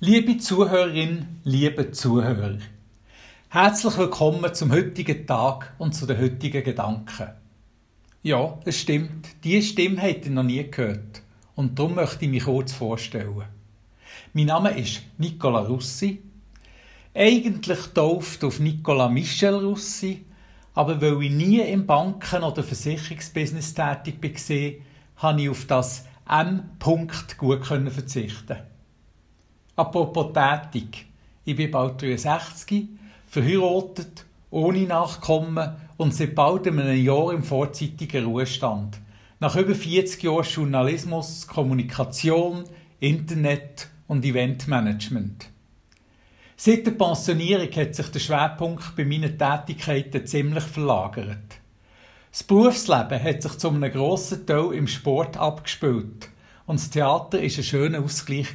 [0.00, 2.58] Liebe Zuhörerin, liebe Zuhörer,
[3.48, 7.28] herzlich willkommen zum heutigen Tag und zu den heutigen Gedanken.
[8.24, 11.22] Ja, es stimmt, diese Stimme habt ihr noch nie gehört
[11.54, 13.44] und darum möchte ich mich kurz vorstellen.
[14.32, 16.20] Mein Name ist Nicola Russi,
[17.14, 20.24] eigentlich tauft auf Nicola Michel Russi,
[20.74, 26.64] aber weil ich nie im Banken- oder Versicherungsbusiness tätig war, habe ich auf das M.
[26.80, 28.73] -Punkt gut verzichten.
[29.76, 31.06] Apropos tätig.
[31.44, 32.86] Ich bin bald 63,
[33.26, 38.98] verheiratet, ohne Nachkommen und seit bald einem Jahr im vorzeitigen Ruhestand.
[39.40, 42.64] Nach über 40 Jahren Journalismus, Kommunikation,
[43.00, 45.50] Internet und Eventmanagement.
[46.56, 51.58] Seit der Pensionierung hat sich der Schwerpunkt bei meinen Tätigkeiten ziemlich verlagert.
[52.30, 56.28] Das Berufsleben hat sich zu einem grossen Teil im Sport abgespielt
[56.66, 58.46] und das Theater war ein schöner Ausgleich.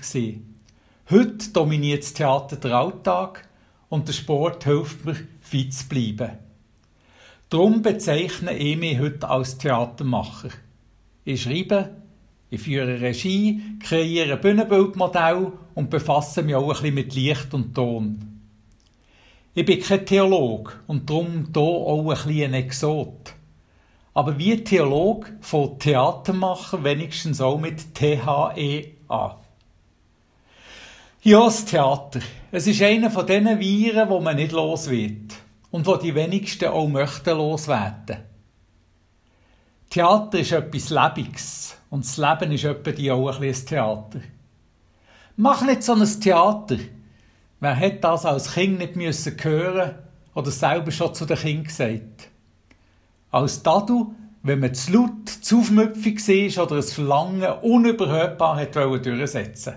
[1.11, 3.47] Heute dominiert das Theater den Alltag
[3.89, 6.37] und der Sport hilft mir, fit zu bleiben.
[7.49, 10.49] Darum bezeichne ich mich heute als Theatermacher.
[11.25, 11.95] Ich schreibe,
[12.51, 18.41] ich führe Regie, kreiere Bühnenbildmodell und befasse mich auch ein bisschen mit Licht und Ton.
[19.55, 23.33] Ich bin kein Theologe und darum hier auch ein bisschen ein Exot.
[24.13, 29.31] Aber wie Theolog von Theatermacher wenigstens auch mit THE an.
[31.21, 32.21] Ja, das Theater.
[32.49, 35.33] Es ist einer von diesen Viren, wo man nicht los wird.
[35.69, 38.19] Und wo die wenigsten auch möchten loswerden.
[39.89, 41.77] Theater ist etwas Lebendiges.
[41.89, 44.21] Und das Leben ist etwa auch ein Theater.
[45.35, 46.77] Mach nicht so ein Theater.
[47.59, 49.95] Wer hätte das als Kind nicht müssen hören
[50.33, 52.29] oder selber schon zu den Kindern gesagt?
[53.31, 59.75] als Tadu, wenn man zu laut, zu aufmüpfig war oder ein Verlangen unüberhörbar hat durchsetzen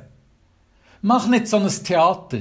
[1.04, 2.38] Mach nicht so ein Theater.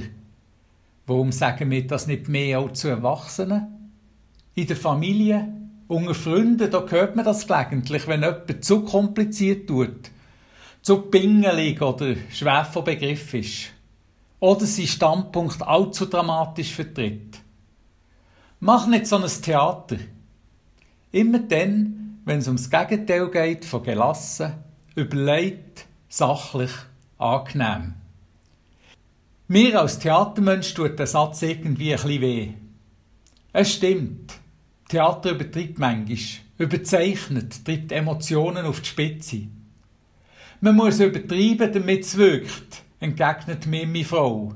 [1.08, 3.90] Warum sagen wir das nicht mehr auch zu Erwachsenen?
[4.54, 5.52] In der Familie,
[5.88, 10.12] unter Freunden, da hört man das gelegentlich, wenn jemand zu kompliziert tut,
[10.80, 13.72] zu pingelig oder schwer von Begriff ist.
[14.38, 17.40] Oder sein Standpunkt allzu dramatisch vertritt.
[18.60, 19.96] Mach nicht so ein Theater.
[21.10, 24.52] Immer dann, wenn es ums Gegenteil geht von gelassen,
[24.94, 26.70] überlegt, sachlich,
[27.18, 27.94] angenehm.
[29.52, 32.48] Mir als Theatermensch tut der Satz irgendwie ein bisschen weh.
[33.52, 34.32] Es stimmt.
[34.88, 36.16] Theater übertreibt manchmal,
[36.56, 39.42] überzeichnet, treibt Emotionen auf die Spitze.
[40.62, 44.54] Man muss übertreiben, damit es wirkt, entgegnet mir meine Frau.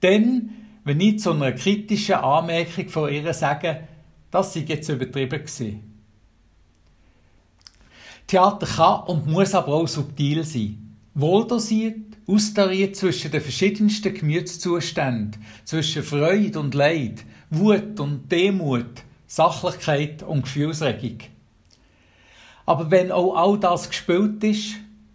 [0.00, 0.50] Denn,
[0.84, 3.88] wenn ich zu einer kritischen Anmerkung von ihr sage,
[4.30, 5.82] das sei jetzt übertrieben gewesen.
[8.28, 10.96] Theater kann und muss aber auch subtil sein.
[11.12, 20.42] Wohldosiert, austariert zwischen den verschiedensten Gemütszuständen, zwischen Freude und Leid, Wut und Demut, Sachlichkeit und
[20.42, 21.18] Gefühlsregung.
[22.64, 24.74] Aber wenn auch all das gespielt ist,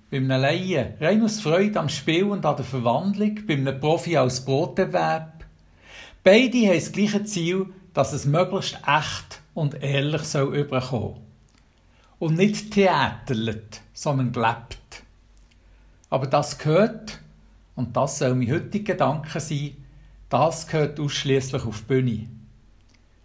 [0.09, 4.15] bei einem Laien, rein aus Freude am Spiel und an der Verwandlung, bei einem Profi
[4.15, 5.45] als Broterwerb,
[6.23, 11.21] beide haben das gleiche Ziel, dass es möglichst echt und ehrlich soll überkommen.
[12.19, 14.76] Und nicht theaterlet, sondern gelebt.
[16.09, 17.19] Aber das gehört,
[17.75, 19.77] und das soll mein heutiger Gedanke sein,
[20.29, 22.27] das gehört ausschließlich auf die Bühne.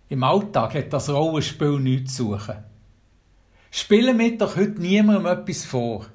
[0.08, 2.56] Im Alltag hat das Rollenspiel nichts zu suchen.
[3.70, 6.06] Spielen wir doch heute niemandem etwas vor.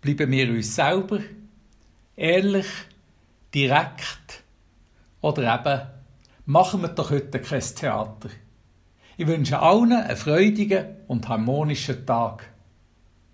[0.00, 1.20] Bleiben wir uns selber,
[2.16, 2.66] ehrlich,
[3.54, 4.42] direkt
[5.22, 5.94] oder eben
[6.46, 8.28] Machen wir doch heute kein Theater.
[9.16, 12.50] Ich wünsche allen einen freudigen und harmonischen Tag.